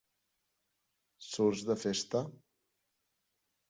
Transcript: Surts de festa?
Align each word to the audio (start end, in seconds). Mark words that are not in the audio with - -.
Surts 1.27 1.63
de 1.71 1.79
festa? 1.85 2.27